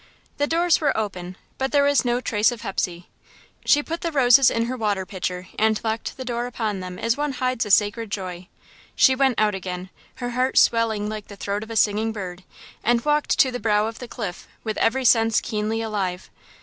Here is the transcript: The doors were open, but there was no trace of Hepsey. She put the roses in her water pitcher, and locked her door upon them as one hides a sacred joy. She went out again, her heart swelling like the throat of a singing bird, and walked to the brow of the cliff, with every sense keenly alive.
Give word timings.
The 0.37 0.47
doors 0.47 0.81
were 0.81 0.97
open, 0.97 1.37
but 1.59 1.71
there 1.71 1.83
was 1.83 2.03
no 2.03 2.19
trace 2.21 2.51
of 2.51 2.61
Hepsey. 2.61 3.07
She 3.65 3.83
put 3.83 4.01
the 4.01 4.11
roses 4.11 4.49
in 4.49 4.65
her 4.65 4.75
water 4.75 5.05
pitcher, 5.05 5.49
and 5.59 5.79
locked 5.83 6.15
her 6.17 6.23
door 6.23 6.47
upon 6.47 6.79
them 6.79 6.97
as 6.97 7.17
one 7.17 7.33
hides 7.33 7.67
a 7.67 7.69
sacred 7.69 8.09
joy. 8.09 8.47
She 8.95 9.13
went 9.13 9.37
out 9.39 9.53
again, 9.53 9.91
her 10.15 10.31
heart 10.31 10.57
swelling 10.57 11.07
like 11.07 11.27
the 11.27 11.35
throat 11.35 11.61
of 11.61 11.69
a 11.69 11.75
singing 11.75 12.11
bird, 12.11 12.43
and 12.83 13.05
walked 13.05 13.37
to 13.37 13.51
the 13.51 13.59
brow 13.59 13.85
of 13.85 13.99
the 13.99 14.07
cliff, 14.07 14.47
with 14.63 14.79
every 14.79 15.05
sense 15.05 15.39
keenly 15.39 15.83
alive. 15.83 16.31